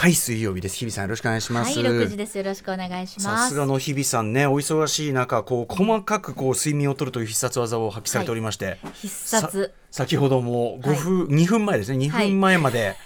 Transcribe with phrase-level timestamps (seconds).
[0.00, 0.76] はい水曜日です。
[0.76, 1.78] 日比さんよろしくお願いします。
[1.78, 2.38] はい、6時です。
[2.38, 3.42] よろしくお願いします。
[3.42, 4.46] さすがの日比さんね。
[4.46, 9.74] お忙しい中こう細かくこう睡眠をとるという必殺技を発揮されておりまして、必殺。
[9.90, 11.98] さ先ほども5分、2分前ですね。
[11.98, 12.96] 2はい分前まで、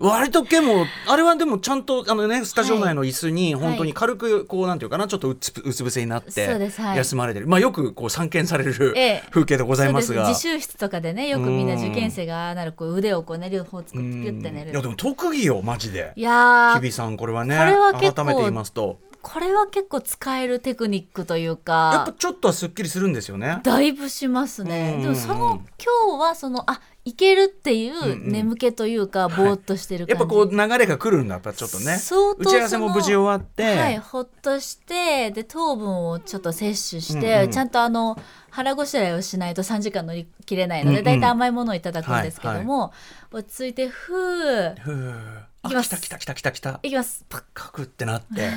[0.00, 3.64] 割とでもあれはでもちゃんとあのねスタジオ内の椅子にはい。
[3.64, 6.48] 本当に軽くこうなんていうかなちょっとうつうつ伏せになって
[6.96, 9.22] 休まれてる、まあよくこう散見されるええ。
[9.30, 10.26] 風景でございますが。
[10.26, 14.70] 自習室とかでね、よくみんな受験生がなるこう腕をこうね両方つくうピュんって寝る。
[14.70, 16.12] いやでも特技よマジで。
[16.16, 16.80] いやー。
[16.80, 22.12] 日比さんこれはねこれは結構改めて言いますとこれは結構使えるテクニックというやっかぱ。
[22.12, 23.60] ちょっとはすっきりするんですよね。
[23.62, 24.94] だいぶしますね。
[24.96, 25.02] うん。
[25.02, 30.20] でもその今日はそのあいけるっていんうんう眠気というか、ぼーっとしてる感じ。
[30.20, 31.96] やっぱこう流れが来るんだやっぱちょっとね。
[32.38, 37.50] 打ち合わせも無事終わって、はい、ほっとしてで糖分をちょっと摂取して、うんうん。
[37.50, 38.18] ちゃんとあの
[38.50, 41.04] 腹ごしらえをしないと3時間乗り切れないので、うんうん。
[41.04, 42.92] だいたい甘いものをいただくんですけども、
[43.32, 44.80] 落ち着いてふー。
[44.80, 45.90] ふうきます。
[45.90, 46.80] 来た来た来た来た来た。
[46.82, 47.24] いきます。
[47.28, 47.42] パッ。
[47.52, 48.50] カクってなって。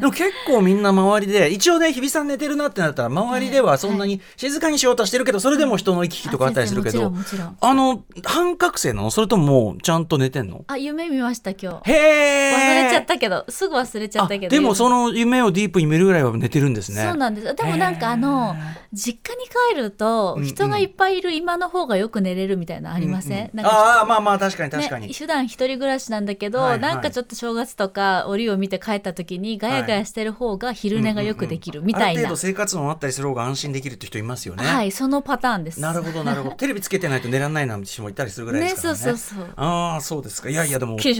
[0.00, 7.14] でも結構みんな周りで一応ね日比さん寝てるなってなったら周りではそんなに静かにしようとはしてるけどそれでも人の行き来とかあったりするけど
[7.60, 9.10] あの半覚醒なの？
[9.10, 10.64] それとももうちゃんと寝てんの？
[10.66, 11.90] あ夢見ました今日。
[11.90, 17.02] へえ忘れちゃったけどすぐ忘れちゃったけどでもその夢をディープに見るぐらいは寝てるんですね。
[17.02, 17.54] そうなんです。
[17.54, 18.54] でもなんかあの
[18.92, 26.80] 実家に帰ると人がいっぱいいる今の方がよく寝れるみたいなのありません、ああまあまあ確かに確かに、ね、普段一人暮らしなんだけど、はいはい。
[26.80, 34.64] なんかちょっと正月とか折を見て帰った時にガヤガヤしてる方が昼寝がよくできるみたいな、ある程度生活音あったりする方が安心できるって人いますよね。
[34.64, 35.80] はいそのパターンです。
[35.80, 36.56] なるほどなるほど。
[36.60, 38.98] テレビつけてないと寝られないなんて人もいたりするぐらいでねすからね。
[38.98, 39.48] そうそうそう。
[39.56, 40.48] ああそうですか。
[40.48, 41.14] いやいやでもお忙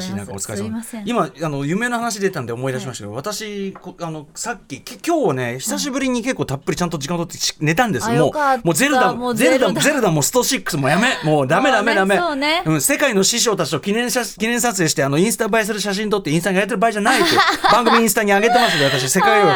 [0.00, 1.02] しい中お疲れすい様ません。
[1.06, 9.66] 今あの夢の話出たんで思い出しましたけど、私こあのさっきき今日ね久しぶりに結構たっぷりちゃんと時間を取ってし寝たんですあもうもうゼルダもうゼルダ。
[9.66, 11.16] ゼルダゼルダもスト6もやめ。
[11.24, 12.62] もうダメダメダメ、 そうね。
[12.66, 17.30] うん、世界の師匠たちと記念写記念撮影してあのインスタ映えする写真撮ってインスタに上げてる場合じゃないって
[17.72, 19.46] 番組インスタに上げてますんで私世界を。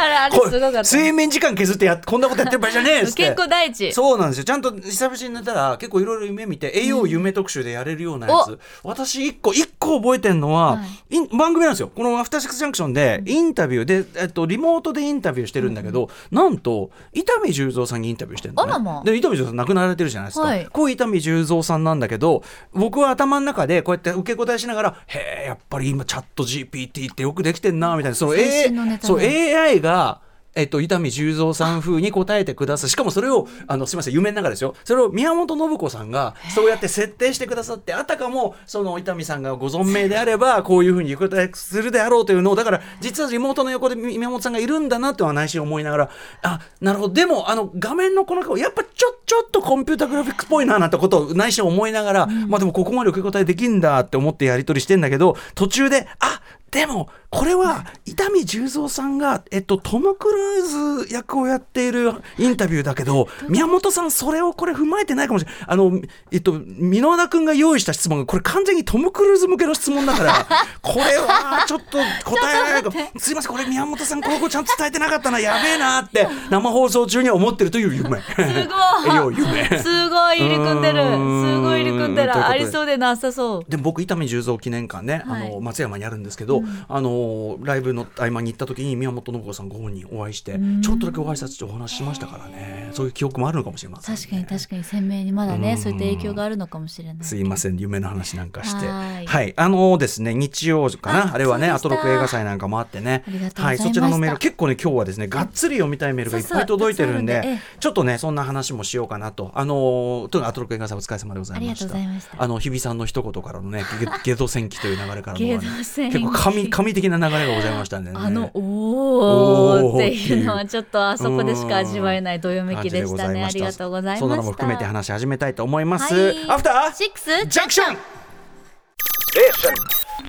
[0.83, 3.23] 睡眠時間削ってやこんなことやってる場合じゃねえっつって。
[3.25, 3.93] 健康第一。
[3.93, 4.45] そうなんですよ。
[4.45, 11.37] ちゃんと久々に寝たら結構いろいろ夢見て栄養夢特集でやれるようなやつ、私一個一個覚えてんのは、はい。
[11.37, 11.91] 番組なんですよ。
[11.95, 20.67] この「アフターシックスジャンクション」でインタビューで、えっと、リモートでインタビューしてるんだけど、なんと伊丹十三さんにインタビューしてるの、ね、で伊丹十三さん亡くなられてるじゃないですか、はい。
[20.67, 22.43] こう伊丹十三さんなんだけど
[22.73, 28.17] 僕は頭の中でこうやって受け答えしながら「へえやっぱり今チャット GPT ってよくできてんな」みたいな。
[28.17, 30.21] その最新のそう AI が
[30.59, 32.91] えっと、伊丹十三さん風に答えてください。
[32.91, 34.75] しかもそれをあのすみません夢の中ですよ。
[34.83, 46.11] それを宮本信子さんがそうやって設定してくださってあたかもその伊丹さんがご存命であればこういうふうに答えするであろうというのをだから実はリモートの横で宮本さんがいるんだなとは内心思いながら
[46.43, 47.15] あなるほど。
[47.15, 56.41] でもあの画面のこの顔やっぱちょちょっとコンピュータグラフィックスっぽいななんてことを内心思いながら、まあでもここまで受け答えできんだって思ってやり取りしてんだけど途中であ
[56.71, 66.01] でもこれは伊丹十三さんが、えっと、トム・クルーズ役をやっているインタビューだけど宮本さんそれをこれ踏まえてないかもしれないあの、
[66.33, 70.47] えっと、箕輪田君が用意した質問がこれ完全にトム・クルーズ向けの質問だから
[70.81, 78.21] これはちょっと答えられないかすいませんこれ宮本さんこの子ちゃんと伝えてなかったなやべえなって生放送中には思ってるという夢。
[78.21, 79.17] すごい。
[79.17, 79.79] よ夢。
[79.79, 81.03] すごい入り組んでる。
[81.03, 82.47] すごい入り組んでる。
[82.47, 83.71] ありそうでなさそう。
[83.71, 85.49] で僕伊丹十三記念館ね、はい。
[85.49, 87.18] あの松山にあるんですけど、あの
[87.63, 92.91] ライブの合間に行った時に宮本信子さんご本人お会いしてちょっとだけお挨拶してお話ししましたからね。
[92.93, 97.25] そういう記憶もあるのかもしれません、ね、確かに確かに鮮明にまだねそういった影響があるのかもしれない。
[97.25, 98.87] すいません夢の話なんかして。
[98.87, 98.95] は
[99.27, 99.51] はい。
[99.51, 103.25] いあのですね日曜かなああれはねアトロク映画祭なんかもあってね。
[103.55, 109.53] はいそちらのメール結構ね今日はですねがっつり読みたいメールがいっぱい届いてるんでちょっとねそんな話もしようかなと。
[109.55, 111.97] あのとにかくアトロク映画祭お疲れ様でございました。
[112.39, 118.19] あの日比さんの一言からのねゲゲド戦記という流れからの、ね、結構神神的な流れがございましたんでね。
[118.19, 121.79] あのおーっていうのおーはちょっとあそこでしか。
[121.79, 123.45] 味わえないどよめきでしたね。
[123.45, 124.21] ありがとうございました。
[124.21, 126.51] そんなのも含めて話し始めたいと思います、はい。
[126.51, 127.97] アフターシックスジャンクション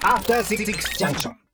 [0.03, 0.65] After Six
[0.97, 1.48] Junction.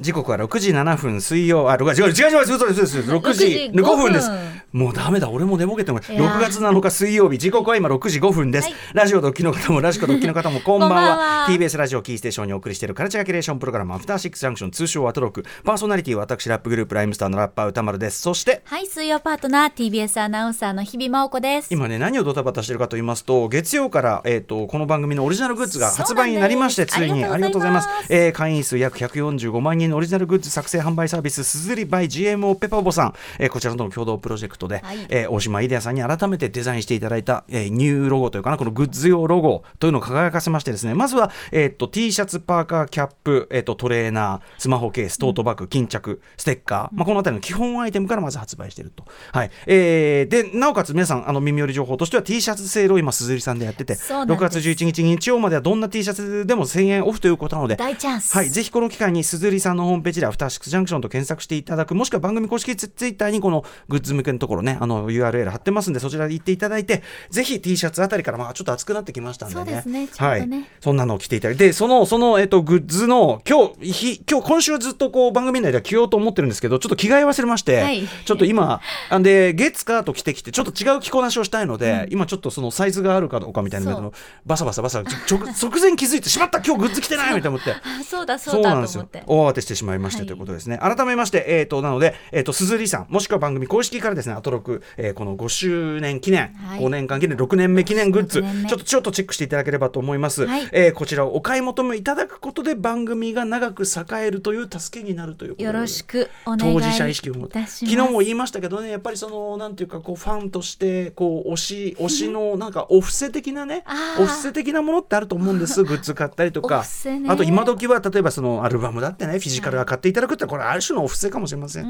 [0.00, 4.30] 時刻は6時7分水曜あ6時違う違う違う嘘です嘘です6時6時5分です。
[4.30, 6.36] 5分もうダメだ俺も寝ぼけてもいやー。
[6.36, 8.74] 6月7日水曜日時刻は今6時5分です、はい。
[8.94, 11.46] ラジオドッキの方もラジコドッキの方も こんばんは。
[11.48, 18.22] TBS ラジオキーステーションにお送りしているカルチャーキュレーションプログラムアフターシックスジャンクション通称アトロックパーソナリティは私ラップグループライムスターのラッパー歌丸です。
[18.22, 21.68] そしてはい水曜パートナー TBS アナウンサーの日々真央子です。
[21.70, 35.06] 今ね何をドタバタしてるかと言いますと月曜から、えー、とこの番組のオリジナルグッズが発売になりましてついにありがとうございます、えー会員数約145万人のオリジナルグッズ作成販売サービスすずり by GMO ペパボさん、えーこちらとの共同プロジェクトで、はい。
[35.08, 49.50] えー大島イデアさんに改めてデザインしていただいた、えーニューロゴというかなこのグッズ用ロゴというのを輝かせましてですねまずは、えー、と T シャツパーカーキャップ、えー、とトレーナースマホケーストートバッグ巾着ステッカー、まあ、この辺りの基本アイテムからまず発売していると、はい。
[49.66, 54.40] えーでなおかつ皆さんあの耳寄り情報としては T シャツセールを今鈴木さんでやってて6そうなんです。
[54.50, 58.34] 月11日日曜まではどんな T シャツでも1000円オフということなので大チャンス。
[58.36, 69.60] はい、ぜひこの機会に鈴木さんのホームページでアフターシックスジャンクションと検索していただく、もしくは番組公式ツツイッターにこのグッズ向けのところね、あの URL 貼ってますんで、そちらで行っていただいて、ぜひ T シャツあたりから、まあちょっと暑くなってきましたんでね。
[69.64, 70.68] そうですねちょうどねはい。
[70.80, 84.12] そんなのを着ていただいて、で、その、その、えっと、グッズの、今日、ひ今日、今週ずっとこう番組内では着ようと思ってるんですけど、ちょっと着替え忘れまして、はいちょっと今、あんで、月カーと着てきて、ちょっと違う着こなしをしたいので、今ちょっとそのサイズがあるかどうかみたいなの
[84.46, 87.72] バサバサバサ、ちょ直直前気づいてしまった、今日グッズ着てないみたいな思って。
[87.72, 89.32] あ そうだそそううだなんですよと思って。
[89.32, 90.26] 大慌てしてしまいまして、はい。
[90.26, 90.78] ということですね。
[90.78, 96.80] 改めまして、えー、となので、えー、と鈴木さんもしくは番組公式からですねアトロク、えーこの5周年記念、はい。
[96.80, 98.68] 5年間記念6年目記念グッズ6年目。
[98.68, 100.68] ちょっとちょっとチェックしていただければと思います、はい。
[100.72, 107.58] えーこちらをお買い求めいただくことで番組が長く栄えるという助けになるということでよろしくお願い当事者意識を持って。
[107.58, 107.94] いたします。
[107.94, 113.84] 昨日も言いましたけどねやっぱりそのなんていうかこうファンとしてこう推し 推しのなんかお布施的なね
[114.18, 115.82] お布施的なものってあると思うんです。
[115.84, 117.28] グッズ買ったりと おかね。
[117.28, 121.86] あと今時は例えばそのアルバムだってねフィジカルが買っていただくってこれある種のお布施かもしれません、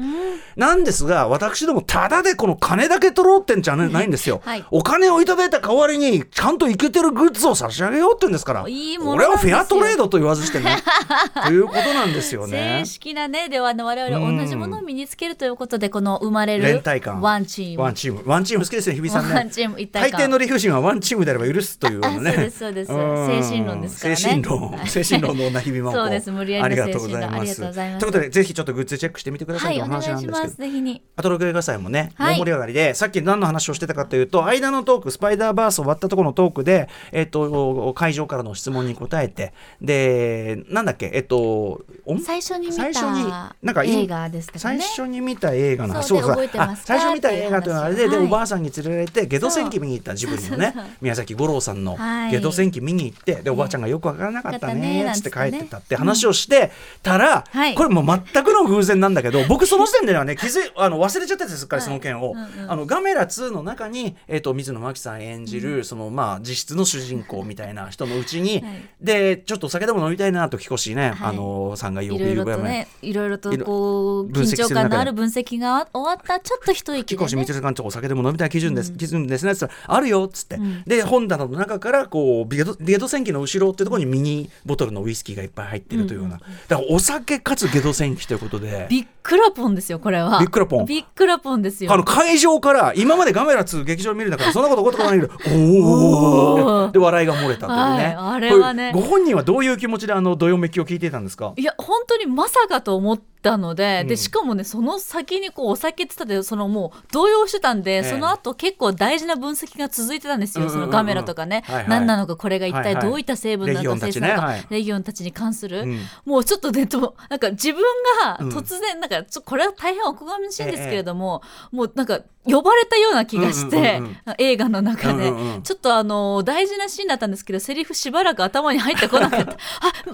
[0.55, 4.65] なんですが私どもただでこの金だけ取ろうってんじゃないんですよ、はい。
[4.71, 10.77] お金をいただいた代わりにちゃんとイケてるグッズを差し上げようって言うんですからいいものこれはフェアトレードと言わずしてね。
[11.47, 12.81] ということなんですよね。
[12.83, 17.21] 正式なねではあの我うん々同じものを身につけるということでこの生まれ連る帯感。
[17.21, 17.81] ワンチーム。
[17.81, 18.21] ワンチーム。
[18.25, 19.35] ワンチーム好きですね日比さんね。
[19.35, 22.29] ワンチーム一体大感抵の理不尽はワンチームであれば許すというようなね。
[22.31, 22.91] あそうですそうです。
[22.91, 23.43] ん。
[23.43, 24.15] 精神論ですからね。
[24.15, 24.87] 精神論。
[24.87, 26.31] 精神論の女日々も そうです。
[26.31, 27.75] 無理やりのありがとうございますといます。
[27.75, 30.49] ということでぜひちょっとグッズチェックしてみてくださというお話なんですけど。
[30.49, 30.57] す。
[30.57, 32.35] ぜひにアトロク映画祭もね、はい。
[32.35, 41.81] 大盛り上がりで、さっき何の話をしてたかというと、間のトーク、スパイダーバース終わったところのトークで、えっと、会場からの質問に答えて、で、なんだっけ、えっと、
[42.23, 46.07] 最初に見最初にたなんかい映画ですとか最ね初に見た映画の話。
[46.07, 46.49] そうでそう
[46.83, 50.73] 最初見た映画というのはあれで、ではいおばあさんに連れられてゲド戦記見に行ったジブリのね。
[51.01, 52.31] 宮崎五郎さんのはい。
[52.31, 55.11] ゲド戦記見に行ってでおばあちゃんがよくわからなかったね。
[55.15, 56.71] つって帰ってたって話をして
[57.03, 57.75] たら、はい。
[57.75, 62.71] これもう全くの偶然なんだけど 僕その時点ではね気づい あの忘れちゃっててすっかりその件を、はいうんうん。
[62.71, 68.61] あのガメラ2の中に、えっと水野真紀さん演じる、そのまあ実質の主人公みたいな人のうちに、はい。
[69.01, 71.29] でちょっとお酒でも飲みたいなと彦士ね、はい。
[71.29, 77.43] あのさんがよく言うぐらいとねいろいろとこう緊張感のある分析が終わったちょっと一息彦でね。
[77.45, 80.83] 士光さんとお酒でも飲みたい基準です、基準ですねっつったらあるよっつって、ん。
[80.85, 88.87] で本棚の中からこうゲドゲド戦記の後ろってところにミニボトルのウイスキーがいっぱい入ってるというような、だからお酒かつゲド戦記ということで。
[88.89, 90.39] ビックラポンですよこれは。
[90.39, 90.85] ビックラポン。
[90.85, 91.93] ビックラポンですよ。
[91.93, 98.91] あの会場から今までガメラ2劇場見る中でそんなこと起こったことないけどおおで笑いが漏れたというね、はいあれはね。
[98.93, 101.53] ご本人はどういう気持ちであのどよめきを聞いていたんですか？
[101.55, 104.07] いや本当にまさかと思ったので,、うん。
[104.07, 111.89] でしかもねその先にこうお酒って言ったってそのもう動揺してたんで、えその後結構大事な分析が続いてたんですよ、そのガメラとかね、はいはい。
[111.89, 112.93] 何なのかこれが一はいはい。
[112.95, 114.65] 体どういった成分なのか、レギオンたち成分なのか、ねはい。
[114.69, 115.99] レギオンたちに関する、うん。
[116.25, 117.81] もうちょっとねとなんか自分
[118.23, 118.49] がうん。
[118.49, 121.41] 突然なんかちょこれは大変おこがましいんですけれども、
[121.71, 125.61] もうなんか呼ばれたような気がして、うんうんうん映画の中で、うんうんうん。
[125.61, 129.55] ちょっとあの大事なシーンだったんですけどセリフしばらく頭に入ってこなかったあ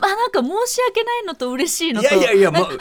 [0.01, 2.80] あなんか申し訳ないのと嬉しいのといやいやいやまあははは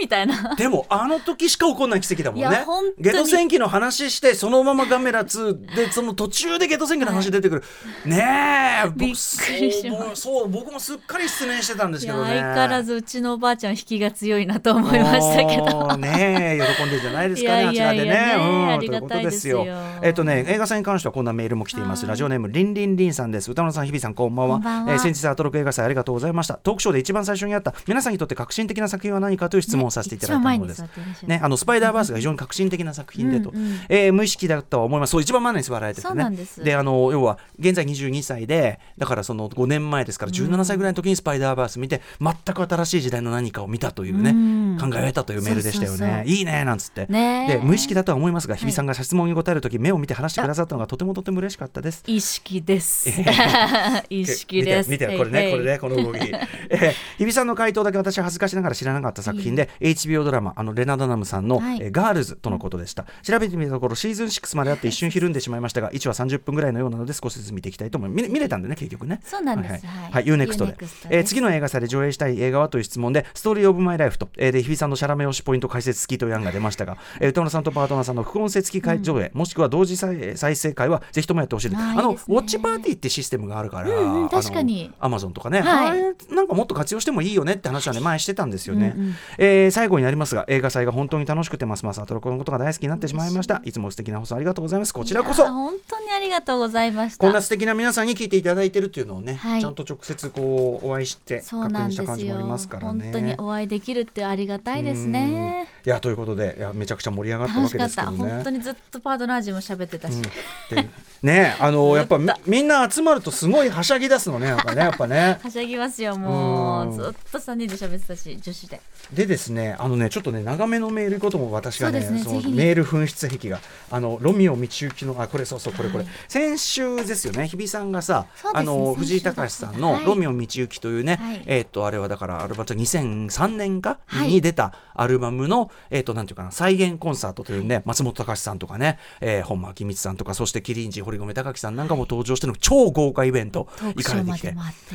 [0.00, 0.54] みたいな。
[0.56, 2.64] でもあの時しか起こんない奇跡だもんね。
[2.98, 7.64] ゲド戦記の話してそのままガメラ2でその途中でゲド戦記の話出てくる、
[8.06, 12.30] ねえびっくりしま僕そう僕もすっかり失念してたんですけどね。
[12.30, 15.96] 相変わらずうちのおばあちゃん引きが強いなと思いましたけど。
[15.96, 19.64] ねえ喜んでるじゃないですかねいやいやいやあちらでね、うん、りがたいですよ。
[20.02, 22.04] えっとね映画祭に関してはこんなメールも来ています。
[22.04, 22.10] はい。
[22.10, 23.50] ラジオネームりんりんりんさんです。
[23.50, 24.56] 歌野さん日比さんこんばんは。
[24.56, 24.92] こんばんは。
[24.92, 26.54] えー先日アトロク映画祭ありがとうございました。
[26.54, 30.84] トークショーで一番最初にあった皆さんにとって革新的な作品は何かという質問をさせていただいたものです、
[31.26, 33.56] ね、あのスパイダーバースが非常に革新的な作品でと、うん。
[33.56, 35.10] うんえー無意識だったとは思います。
[35.10, 36.30] そう一番前に座られててね。
[36.30, 36.62] です。
[36.76, 47.58] あの要は現在22歳でだからその5年前ですから17歳ぐらいの時にスパイダーバース見て全く新しい時代の何かを見たというね、うん考えたというメールでしたよね、いいねなんつって、ねえ。
[47.58, 52.02] で無意識だとは思いますが日比さんが質問に答えるとき目を見て話してくださったのがとてもとても嬉しかったです。
[52.06, 53.08] 意識です。
[54.10, 54.90] 意識です。
[54.90, 56.18] 見て見てこれねこれねこの動き、
[56.70, 61.78] えー、日比さんの回答だけ私は恥ずかしながら知らなかった作品で HBO ドラマあのレナ・ダナムさんの、はい。
[61.82, 63.06] えーガールズとのことでした。
[63.22, 68.28] 調べてみたところシーズン6まであって一瞬ひるんでしまいましたが1話30分ぐらいのようなので少しずつ見ていきたいと思います。
[68.28, 69.20] 見れたんでね結局ね。
[69.24, 69.86] そうなんです。
[69.86, 70.12] はいはい。
[70.12, 81.82] はい、UNEXT でですえー次の映画祭で上映したい映画はという質問でストーリーオブマイライフと、えーで日比さんのシャラメ推しポイント解説付きという案が出ましたが、えー歌村さんとパートナーさんの副音声付き会上映、もしくは同時再再生会はぜひともやってほしいです。
[81.82, 84.92] あのウォッチパーティーってシステムがあるから、うんうん確かに。
[84.98, 86.00] アマゾンとかね、はい。
[86.34, 89.14] なんかもっと活用してもいいよねって話はね前してたんですよね、うんうん。
[89.38, 91.84] えー最後になりますが映画祭が本当に楽しくてます。
[91.84, 93.60] ますあとこのことが大好きになってしまいました。
[93.64, 94.92] いつも素敵な放送ありがとうございます。
[94.92, 95.46] こちらこそ。
[95.46, 97.18] 本当にありがとうございました。
[97.18, 99.60] こんな素敵な皆さんに聞いていただいてるっていうのをね、はい。
[99.60, 102.46] ちゃんと直接こうお会いして確認した感じもありよ。
[102.46, 103.04] ますからね。
[103.04, 105.12] 本当にお会いできるってありがたいですうん。
[105.12, 105.68] ね。
[105.84, 107.68] いやということでいやめちゃくちゃ盛り上がったわ。
[107.68, 108.18] けですけどね。
[108.18, 110.14] 本当にずっとパートナー陣も喋ってたし。
[110.14, 110.22] うん。
[110.22, 110.88] で
[111.22, 114.80] ねあのやっぱみみんな集まるとすごいはしゃぎ出すのねやっぱね。
[114.82, 115.38] やっぱね。
[115.42, 116.92] はしゃぎますよもう。
[116.92, 118.80] ずっと三人で喋ってたし女子で。
[119.12, 123.60] でですねあのねちょっとね長めのメールことも私がねねそのメール紛失癖が。
[123.90, 126.12] あのロミオ道行のあこれそうそうこれこれ、はい。
[126.28, 131.42] 先週ですよね日比さんがさ、ねあの藤井隆さんのはい「ロミオ道行」というね、はい。
[131.46, 134.28] えっ、とあれはだからアルバム2003年か、はい。
[134.28, 144.54] に出たアルバムのえっ、となんていうかな再現コンサートというね、松本隆さんとかね、えー、本間明光さんとかそしてキリンジ堀米貴樹さんなんかも登場しての超豪華イベント行かれてきて。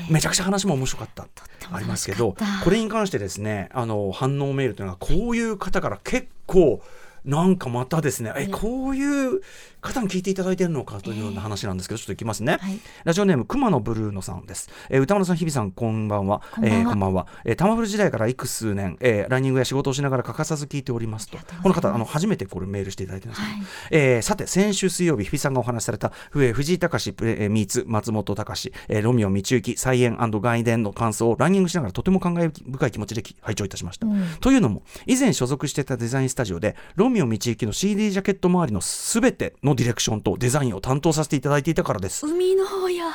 [0.10, 1.28] めちゃくちゃ話も面白かったっ
[1.72, 6.82] ありますけ楽どこれに関してですねあの反応メールというのはこういう方から結構
[7.26, 9.42] なんかまたですねええこういう
[9.84, 12.80] 方に聞いていただいてるのかというような話なんですけどちょっといきますね、はい。
[13.04, 16.42] ラジオネーム熊野ブルーノさんです、えー歌丸さん日比さんこんばんは。
[16.56, 16.78] こんばんは。
[16.80, 21.38] えーこんばんは、えー、タマフル時代から幾数年、えーランニングや仕事をしながら欠かさず聞いておりますと。
[21.38, 23.64] この方あの初めてこれメールしていただいてます、ねはい。
[23.92, 34.24] えーさて先週水曜日日比さんがお話しされた、えー藤井隆プレえーミーツ松本隆、えーロミオ道行菜園外伝の感想をランニングしながらとても感慨深い気持ちでき拝聴いたしました、うん。
[34.40, 42.26] というのも以前所属していたデザインスタジオでロミオ道行の CD ジャケット周りのすべてのディレクションとデザインを担当させていただいていたからです。
[42.26, 43.06] 海の親。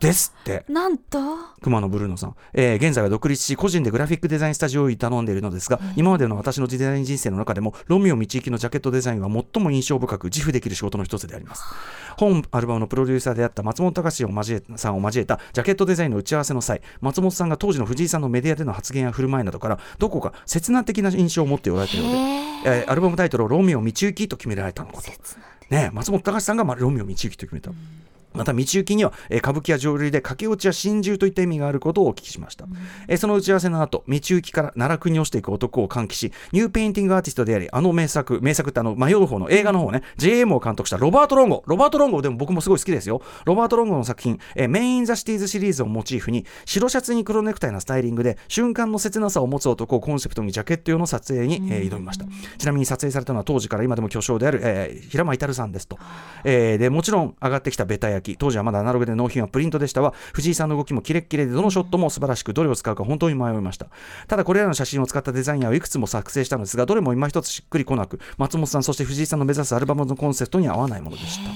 [0.00, 0.64] ですって。
[0.68, 1.18] なんと？
[1.62, 11.64] 熊野ブルーノさん、えー現在は独立し個人でグラフィックデザインスタジオを営んでいるのですが、今までの私のデザイン人生の中でもロミオ道行のジャケットデザインは最も印象深く自負できる仕事の一つであります。
[12.16, 25.10] 本アルバムのプロデューサーであった松本隆を交えさんを交えたジャケットデザインの打ち合わせの際松本さんが当時の藤井さんのメディアでの発言や振る舞いなどからどこか切な的な印象を持っておられたようで、えーアルバムタイトルをロミオ道行と決められたのこと
[25.70, 27.70] ね、松本隆さんが、まあ、ロミオ道行と決めた。
[28.36, 32.66] また道行きには、えー歌舞伎や浄瑠璃で駆け落ちや心中といった意味があることをお聞きしました、
[33.08, 41.62] えーその打ち合わせの後道行きから奈落に落ちていく男を想起しニューペインティングアーティストでありあの名作名作ってあの迷う方の映画の方ね JM を監督したロバート・ロンゴ。
[41.66, 43.22] ロバート・ロンゴでも僕もすごい好きですよ。
[43.44, 52.26] ロバート・ロンゴの作品、えー Men in the Cities シリーズをモチーフに白シャツに黒ネクタイなスタイリングで瞬間の切なさを持つ男をコンセプトにジャケット用の撮影に、えー挑みました。
[52.58, 55.98] ちなみに撮影されたのは当時から今でも巨匠である、えー平間至さんですと、
[56.44, 63.86] えーでもちろん上がってきたベタ焼き当時はまだアナログで納品はプリントでしたは藤井さんの動きもキレッキレでどのショットも素晴らしくどれを使うか本当に迷いました。
[64.26, 71.50] ただこれらの写真を使ったデザインをいくつも作成したのですがどれも今一つしっくりこなく松本さんそして藤井さんの目指すアルバムのコンセプトに合わないものでした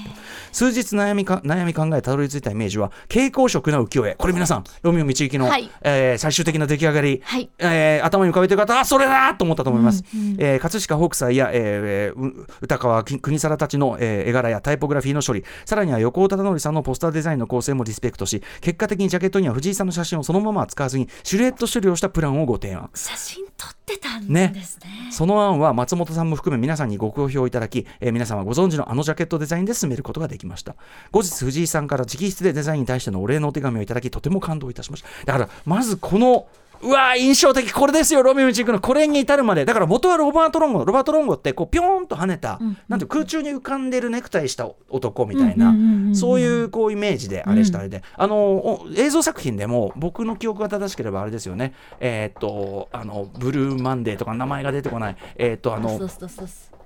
[0.51, 4.15] 数日悩みか悩み考えたどり着いたイメージは蛍光色な浮世絵。
[4.15, 5.69] これ皆さんロミオ道行の、はい。
[5.81, 7.49] えー最終的な出来上がり、はい。
[7.57, 10.03] えー頭に浮かべてる方あそれだと思ったと思います、
[10.37, 22.89] えー葛飾北斎や、えーう歌川国皿たちの、えー絵柄やタイポグラフィーの処理さらには横尾忠則さんのポスターデザインの構成もリスペクトし結果的にジャケットには藤井さんの写真をそのまま使わずにシルエット処理をしたプランをご提案。
[22.93, 25.09] 写真撮ってたんねですね。
[25.11, 30.75] その案は松本さんも含め皆さんにご好評いただき、えー皆さんはご存知のあのジャケットデザインで進めることができました。
[31.11, 35.09] 後日藤井さんから直筆でデザインに対してのお礼のお手紙をいただきとても感動いたしました。
[35.25, 36.47] だからまずこの
[36.83, 37.71] うわー印象的。
[37.71, 38.79] これですよロミオ道行の。
[38.79, 39.65] これに至るまで。
[39.65, 51.73] だから元はロバート・ロンゴロバート・ロンゴってこうピョーンと跳ねた、なんて空中に浮かんでるネクタイした男みたいな、うんうんうんうんそういうこうイメージであれしたあれで、あのお映像作品でも僕の記憶が正しければあれですよね。
[51.99, 55.15] えーっとあのブルーマンデーとか名前が出てこない。
[55.37, 55.99] えーっとあの。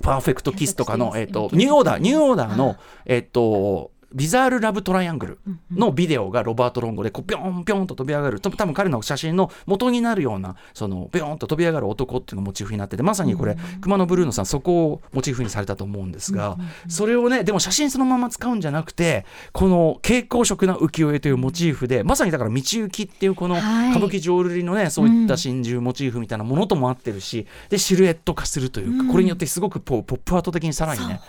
[0.01, 2.75] パーフェクトキスとかの、えっ、と、今ニューオーダー、ニューオーダーの、
[3.05, 5.39] えっ、と、ビザール・ラブ・トライアングル
[5.71, 8.39] のビデオがロバート・ロンゴでこうピョンピョンと飛び上がる。
[8.39, 16.57] と多分彼の写真の元になるようなそのピョンと飛び上がる男っていうのがモチーフになっててまさにこれ、熊野ブルーノさんそこをモチーフにされたと思うんですが、
[16.87, 23.91] それをねでも写真そのまま使うんじゃなくてこの蛍光色な浮世絵というモチーフでまさにだから道行きっていうこのはい。
[23.91, 31.19] 歌舞伎浄瑠璃のねそういった真珠モチーフみたいなものとも合ってるしでシルエット化するというか、これによってすごくポポップアート的にさらにね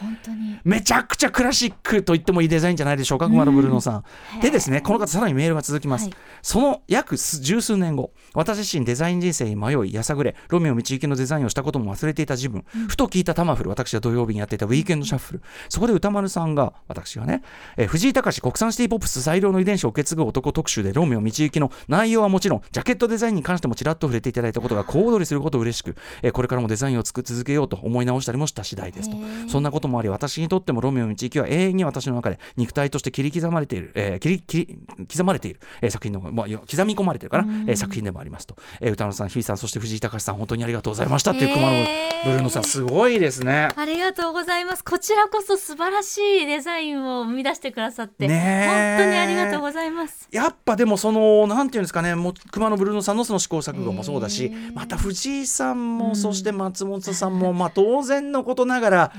[0.65, 4.41] めちゃくちゃクラシックと言ってもいいデザインじゃないでしょうか、熊野ブルーノさん。
[4.41, 6.07] でですね、この方さらにメールが続きます。
[6.07, 15.43] はいその約す十数年後、私自身デザイン人生に迷い、やさぐれ、ロミオ道行きのデザインをしたことも忘れていた自分、ふと聞いたタマフル、私は土曜日にやっていたウィーケンドシャッフル。
[15.69, 17.43] そこで歌丸さんが、私がね、
[17.77, 29.17] えー藤井隆国産シティポップス最良の遺伝子を受け継ぐ男特集でロミオ道行きの内容はもちろん、ジャケットデザインに関してもちらっと触れていただいたことが小躍りすることを嬉しく、えーこれからもデザインを作り続けようと思い直したりもした次第ですと。
[29.49, 34.67] そんなこともあり、私にとってもロミオ道行きは永遠に私の中で肉体として切り刻まれている、えー切り切
[34.99, 38.57] り刻まれている、えー作品の、まあ、刻み込まれているかな、えー作品でもありますと。
[38.81, 41.87] えー歌野さん、日比さん、そして藤井隆さん、本当にありがとうございましたっていう熊野
[42.25, 43.69] ブルーノさん、すごいですね。
[43.77, 44.85] ありがとうございます。
[44.85, 50.29] こちらこそ素晴らしいデザインを生み出してくださって、ねえ本当にありがとうございます。
[50.31, 59.13] やっぱでもそのなんていうんですかねもう熊野ブルーノさんのその試行錯誤もそうだし、また藤井さんも、そして松本さんも、まあ、当然のことながら、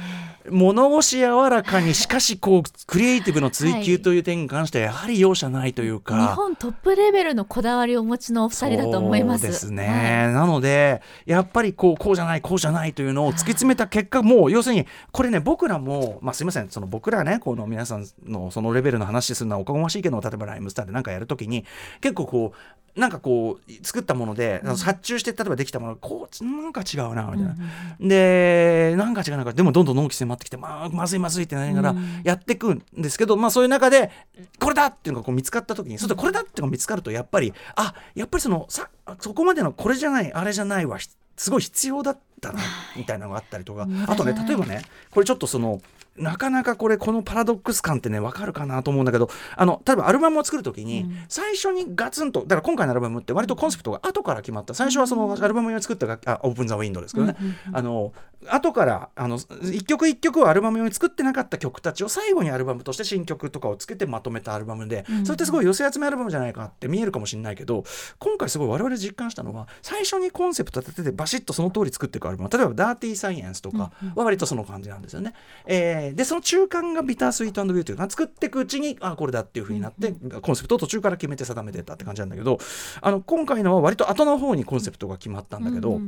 [0.49, 6.15] 物腰柔らかにしかしこうクリエイティブの追求という点に関してはやはり容赦ないというか。
[6.15, 9.41] 日本トップレベルのこだわりをお持ちのお二人だと思います。
[9.41, 21.65] そうですね、はいなのでやっぱりこうこうじゃないこうじゃないというのを突き詰めた結果もう要するにこれね僕らもまあすいませんその僕らねこの皆さんのそのレベルの話するのはおこがましいけど例えばライムスターでなんかやるときに
[22.01, 22.57] 結構こう
[22.97, 27.55] なんかこう作ったもので、発注して例えばできたものがこうなんか違うなみたいな、
[27.99, 34.11] でなんか違うなんかでもどんどん納期迫ってきてまあまずいまずいってなりながらやっていくんですけど、まあそういう中で
[34.59, 38.89] これだっていうのがこう見つかった時にそれでこれだっていうのが見つかるとやっぱりあやっぱりそのさ
[39.19, 42.59] そこまでのこれじゃないあれじゃないはひすごい必要だったな
[42.95, 43.87] みたいなのがあったりとか。
[44.07, 45.81] あとね例えばねこれちょっとその
[46.17, 54.73] なかなかこれこのパラドックス感ってね分かるかなと思うんだけどあの例えばアルバムを作る時に最初にガツンとだから今回のアルバムって割とコンセプトが後から決まった。
[54.73, 57.35] 最初はそのアルバム用に作ったあオープン・ザ・ウィンドウですけどね、
[57.71, 58.13] あの
[58.49, 67.83] 後からあの一曲一曲をアルバム用に作ってなかった曲たちを最後にアルバムとして新曲とかをつけてまとめたアルバムで、それってすごい寄せ集めアルバムじゃないかって見えるかもしれないけど
[68.19, 75.33] 今回すごい我々実感したのは最初にコンセプト立ててバシッとその通り作っていくアルバム例えば「ダーティーサイエンス」とかは割とその感じなんですよね。
[75.65, 82.59] えーでその中間がビタースイートビューというか作っていくうちにあこれだっていうふうになって、コンセプトを途中から決めて定めてったって感じなんだけど
[83.01, 86.01] あの今回のは割と後の方にコンセプトが決まったんだけど。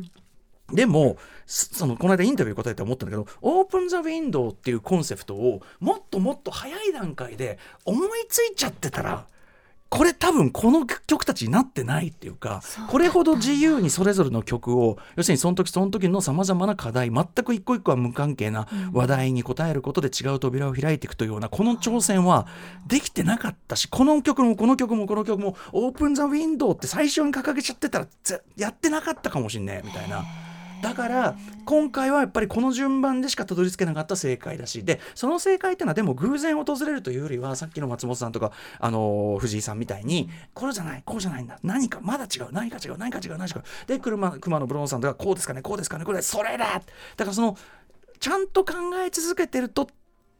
[0.71, 9.25] でもすそのこの間インタビュー答えて思ったんだけど「オープン・ザ・ウィンドウ」っていうコンセプトをもっともっと早い段階で思いついちゃってたら
[9.89, 22.47] これ多分この曲たちになってないっていうかこれほど自由にそれぞれの曲を要するにその時その時のさまざまな課題全く一個一個は無関係な話題に答えることで違う扉を開いていくというようなこの挑戦は
[22.87, 30.23] できてなかったしこの曲もこの曲もこの曲も「オープン・ザ・ウィンドウ」って最初に掲げちゃってたらぜやってなかったかもしんねみたいな。
[30.81, 41.59] だから今回はやっぱりこの順番でしかたどり着けなかった正解だしでその正解っていうのはでも偶然訪れるというよりはさっきの松本さんとか、あのー藤井さんみたいにこれじゃないこうじゃないんだ。
[41.63, 43.63] 何かまだ違う何か違う何か違う何か違う。
[43.87, 46.81] で車熊野ブロンさんとかこうですかねこうですかねこれそれだ
[47.17, 47.57] だからその
[48.19, 48.73] ちゃんと考
[49.05, 49.87] え続けてると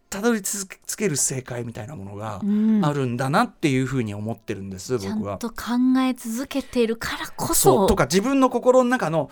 [0.10, 2.84] たどり着ける正解みたいなものがん。
[2.84, 5.39] あるんだなっていうふうに思ってるんです、ちゃ僕はん。
[5.39, 5.56] と考
[5.99, 7.54] え続けているからこそ。
[7.56, 9.30] そうとか自分の心の中の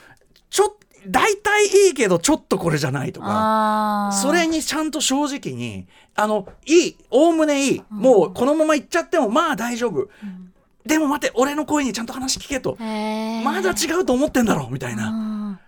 [0.49, 4.11] ちょ大体いいけどちょっとこれじゃないとか。
[4.21, 10.09] それにちゃんと正直にあのいいおおむねいい、もうこのままいっちゃってもまあ大丈夫、
[10.85, 15.59] でも待って俺の声にちゃんと話聞けと、まだ違うと思ってんだろみたいな。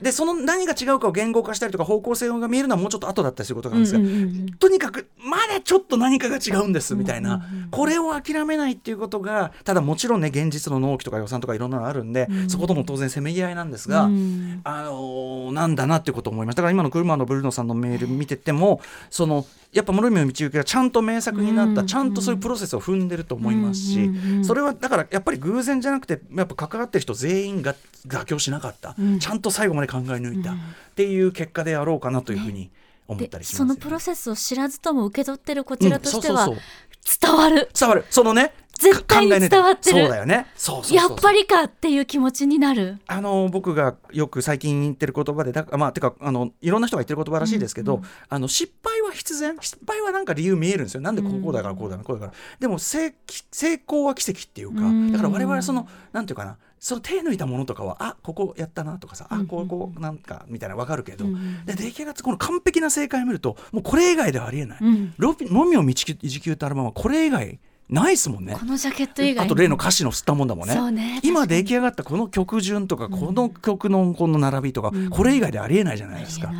[0.00, 14.60] うんでその何が違うかを言語化したりとか方向性が見えるのはもうちょっと後だったりすることなんですが、うんうんうんとにかくまだちょっと何かが違うんですみたいな、これを諦めないっていうことがただもちろんね現実の納期とか予算とかいろんなのあるんで、そことも当然せめぎ合いなんですが、うん。
[14.64, 16.62] あのーなんだなっていうことを思いました。
[16.62, 18.80] だから今の車のブルーノさんのメール見てても
[19.10, 21.86] そのやっぱ諸見の道行きがちゃんと名作になった、うん。
[21.86, 24.44] ちゃんとそういうプロセスを踏んでると思いますし、うんうんうん。
[24.44, 27.74] それはだからやっぱり偶然じゃなくてやっぱ関わってる人全員が
[28.06, 29.18] 妥協しなかった、うん。
[29.18, 30.52] ちゃんと最後まで考え抜いた。
[30.52, 30.54] っ
[30.94, 32.70] ていう結果であろうかなというふうに
[33.06, 36.46] 思ったりしますよね、でそのプロセスを知らずとも受け取ってるこちらとしてはうん。
[36.46, 36.62] そうそう
[37.02, 37.30] そう。
[37.30, 37.68] 伝わる。
[37.78, 38.04] 伝わる。
[38.10, 40.02] そのね絶対に伝わってる。
[40.02, 40.46] そうだよね。
[40.92, 42.98] やっぱりかっていう気持ちになる。
[43.08, 51.00] あの僕がよく最近言ってる言葉でだまあてかあのいろんな人が言ってる言葉らしいですけど、あの失敗は必然失敗はなんか理由見えるんですよ。
[51.00, 52.38] なんでこうだからこうだからこうだから。
[52.60, 53.12] でも成
[53.50, 55.10] 成功は奇跡っていうかうん。
[55.10, 65.14] だから我々はそのなんていうかなその手抜いたものとかはあここやったなとかさあこうこうなんかみたいな分かるけど、うんで出来上がったこの完璧な正解を見るともうこれ以外ではありえない、うん。
[65.18, 66.12] ロミオ道球
[66.52, 68.54] ってアルバムはこれ以外ないですもんね。
[68.54, 70.90] このジャケット以外あと例の歌詞の吸ったもんだもんね。
[70.90, 76.52] ね今出来上がったこの曲順とか、この曲のこの並びとか、うんこれ以外でありえないじゃないですか、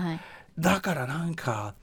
[0.59, 1.75] だからなんか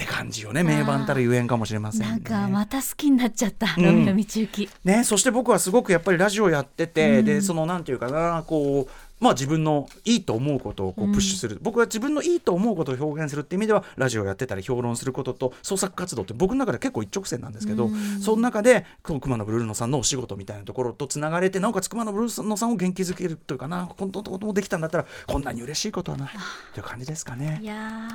[0.00, 0.62] って感じよね。
[0.62, 2.08] 名盤たるゆえんかもしれませんね。
[2.08, 3.84] なんかまた好きになっちゃった、うん。
[3.84, 4.68] ロミの道行き。
[4.84, 7.24] ねそして僕はすごくやっぱりラジオやってて、うん。
[7.26, 8.90] でそのなんていうかなこう
[9.22, 18.20] まあ自分のいいと思うことをこうプッシュする、僕は自分のいいと思うことを表現するっていう意味ではラジオやってたり評論することと創作活動って僕の中で結構一直線なんですけど、うん。
[18.22, 26.30] その中で熊野ブルーノさんのお仕事みたいなところとつながれてなおかつ熊野ブルーノさんを元気づけるというかなこんなこともできたんだったらこんなに嬉しいことはない
[26.72, 27.60] という感じですかね。
[27.62, 27.66] い。
[27.66, 28.08] や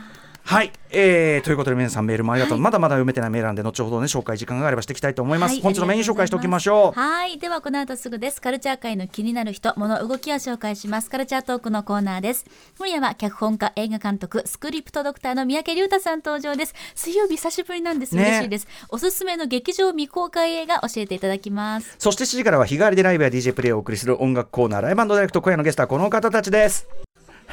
[0.47, 2.61] はい、えー、ということで皆さんメールもありがとう、はい。
[2.61, 5.61] まだまだ読めてないメールなんで後ほどね紹介時間があればしていきたいと思います、はい。
[5.61, 6.99] 本日のメニュー紹介しておきましょう。
[6.99, 7.39] はい。
[7.39, 8.39] ではこの後すぐです。
[8.39, 11.09] カルチャー界の気になる人物動きを紹介します。
[11.09, 12.45] カルチャートークのコーナーです。
[12.77, 16.75] 今夜は脚本家映画監督スクリプトドクターの三宅龍太さん登場です。
[16.93, 18.15] 水曜日久しぶりなんです。
[18.15, 18.21] ね。
[18.21, 21.95] 嬉しいです、おすすめの劇場未公開映画教えていただきます。
[21.97, 26.87] そして7時からは日替わりでライブや DJ プレイをお送りする音楽コーナーライブダイレクト今夜のゲストはこの方たちです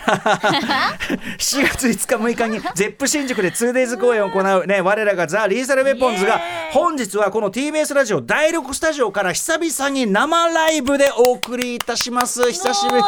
[0.03, 6.41] 7月5日6日に ZEP 新宿で 2days 公演を行うね我らがザ・リーサル・ウェポンズが
[6.73, 12.51] 本日はこの TBS ラジオ第6スタジオから久々に生ライブでお送りいたします。
[12.51, 13.03] 久しぶり。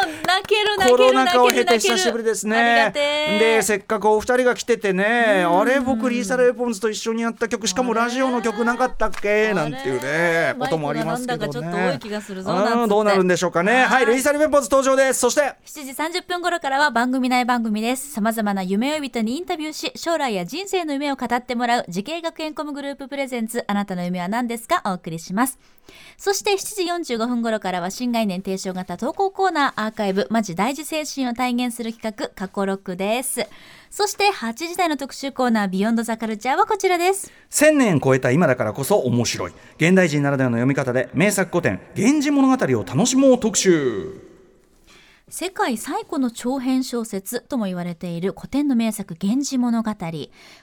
[0.88, 2.92] コロナ禍を経て久しぶりですね。
[2.94, 9.52] でせっかくお二人が来ててねあれ僕リーサル・ウェポンズと一緒にやった曲しかもラジオの曲なかったっけ？
[9.54, 11.98] なんていうねこともありますけどね。
[12.88, 13.82] どうなるんでしょうかね。
[13.82, 14.04] ははい。
[14.04, 15.20] いリーサル・ウェポンズ登場です。
[15.20, 18.12] そして7時30分頃からは番組内番組です。
[18.12, 24.82] 様々な夢追い人にインタビューし、将来や人生の夢を語ってもらう、滋慶学園 COMグループ presents、あなたの夢は何ですか？
[24.86, 25.58] お送りします。
[26.16, 33.46] そして7時45分頃からは新概念提唱型投稿コーナーアーカイブ、マジ大事精神を体現する企画、過去録です。
[33.90, 37.30] そして8時台の特集コーナー、 Beyond the Culture はこちらです。
[37.50, 44.23] 1000年超えた今だからこそ面白い現代人ならではの読み方で名作古典「源氏物語」を楽しもう特集
[45.30, 49.90] 世界最古の長編小説とも言われている古典の名作「源氏物語」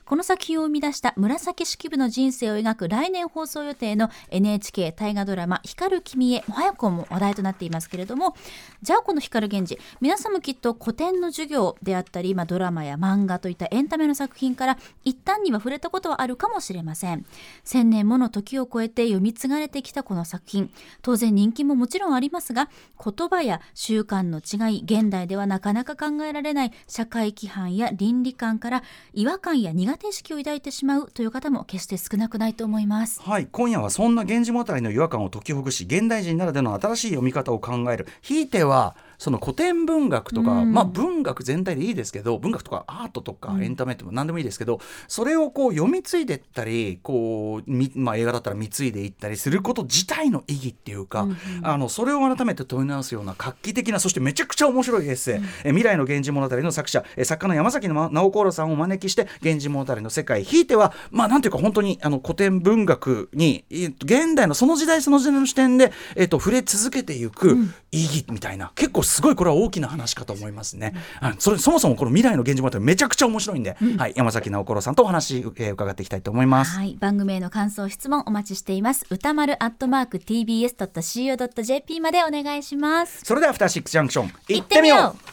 [0.05, 8.35] この作品を生み出した紫式部の人生を描く来年放送予定の NHK 大河ドラマ「光る君へ」も早くも話題となっていますけれども
[8.83, 17.25] じゃあこの光源氏皆さんもきっと古典の授業であったり、まあ、ドラマや漫画といったエンタメの作品から一旦には触れたことはあるかもしれません。
[17.63, 20.71] 千年もの時を超えて読み継がれてきたこの作品。
[21.01, 22.69] 当然人気ももちろんありますが
[23.03, 28.83] 言葉や習慣の違い現代ではなかなか考えられない社会規範や倫理観から
[29.13, 33.21] 違和感や苦手意識を抱いてしまうという方も決して少なくないと思います。
[33.21, 33.47] はい。
[33.51, 38.07] 今夜はそんな「源氏物語」の違和感を解きほぐし現代人ならではの新しい読み方を考える。
[38.21, 40.73] ひいてはその古典文学とか、うん。
[40.73, 51.37] まあ文学全体でいいですけど文学とかアートとかエンタメっても何でもいいですけど、それをこう読み継いでいったりこうみ、まあ、映画だったら見継いでいったりすること自体の意義っていうか、うんうん。
[51.61, 67.57] あのそれを改めて問い直すような画期的なそしてめちゃくちゃ面白いエッセイ「え未来の源氏物語」の作者え作家の山崎直子さんをお招きして「源氏物語」の世界ひいてはまあなんていうか本当にあの古典文学にえっと現代のその時代その時代の視点で、えっと、触れ続けていく
[67.91, 70.93] 意義みたいな、結構すごいこれは大きな話かと思いますね。
[71.19, 76.77] あそれそもそもこの未来の源氏物語めちゃくちゃ面白いんで、はい、山崎直子さんとお話、えー伺っていきたいと思います。
[76.77, 76.97] はい。
[76.99, 79.05] 番組への感想質問お待ちしています。
[79.09, 83.21] 歌丸アットマーク TBS.CO.JP までお願いします。
[83.23, 84.27] それではアフターシックスジャンクション。
[84.27, 85.31] 行行ってみよう。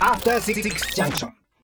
[0.00, 1.32] After Six Junction.